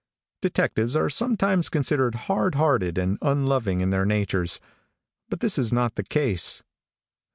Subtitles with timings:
[0.41, 4.59] Detectives are sometimes considered hardhearted and unloving in their natures,
[5.29, 6.63] but this is not the case.